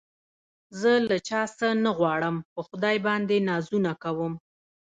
زه 0.79 0.91
له 1.07 1.17
چا 1.27 1.41
څه 1.57 1.67
نه 1.83 1.91
غواړم 1.97 2.35
په 2.53 2.61
خدای 2.67 2.97
باندې 3.07 3.45
نازونه 3.49 3.91
کوم 4.03 4.33